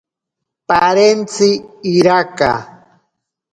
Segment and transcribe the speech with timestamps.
[0.67, 1.49] Parentzi
[1.95, 2.51] iraka.